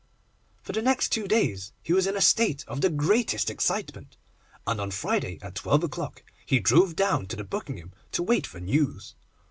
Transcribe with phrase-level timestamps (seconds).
[0.63, 4.17] For the next two days he was in a state of the greatest excitement,
[4.65, 8.59] and on Friday at twelve o'clock he drove down to the Buckingham to wait for
[8.59, 9.13] news.